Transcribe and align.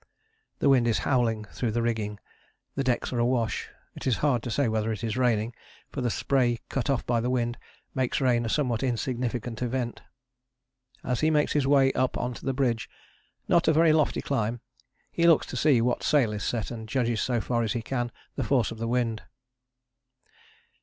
The 0.57 0.67
wind 0.69 0.87
is 0.87 0.97
howling 1.05 1.45
through 1.51 1.69
the 1.69 1.83
rigging, 1.83 2.19
the 2.73 2.83
decks 2.83 3.13
are 3.13 3.19
awash. 3.19 3.69
It 3.95 4.07
is 4.07 4.17
hard 4.25 4.41
to 4.41 4.49
say 4.49 4.67
whether 4.67 4.91
it 4.91 5.03
is 5.03 5.15
raining, 5.15 5.53
for 5.91 6.01
the 6.01 6.09
spray 6.09 6.57
cut 6.69 6.89
off 6.89 7.05
by 7.05 7.21
the 7.21 7.29
wind 7.29 7.55
makes 7.93 8.19
rain 8.19 8.43
a 8.43 8.49
somewhat 8.49 8.81
insignificant 8.81 9.61
event. 9.61 10.01
As 11.03 11.19
he 11.19 11.29
makes 11.29 11.53
his 11.53 11.67
way 11.67 11.93
up 11.93 12.17
on 12.17 12.33
to 12.33 12.43
the 12.45 12.51
bridge, 12.51 12.89
not 13.47 13.67
a 13.67 13.73
very 13.73 13.93
lofty 13.93 14.23
climb, 14.23 14.61
he 15.11 15.27
looks 15.27 15.45
to 15.45 15.55
see 15.55 15.81
what 15.81 16.01
sail 16.01 16.33
is 16.33 16.43
set, 16.43 16.71
and 16.71 16.89
judges 16.89 17.21
so 17.21 17.39
far 17.39 17.61
as 17.61 17.73
he 17.73 17.83
can 17.83 18.11
the 18.35 18.43
force 18.43 18.71
of 18.71 18.79
the 18.79 18.87
wind. 18.87 19.21